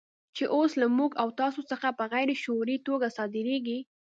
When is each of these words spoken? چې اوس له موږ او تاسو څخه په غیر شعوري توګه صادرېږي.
چې 0.35 0.43
اوس 0.55 0.71
له 0.81 0.87
موږ 0.97 1.11
او 1.21 1.27
تاسو 1.41 1.61
څخه 1.71 1.87
په 1.97 2.03
غیر 2.13 2.29
شعوري 2.43 2.77
توګه 2.87 3.07
صادرېږي. 3.17 3.79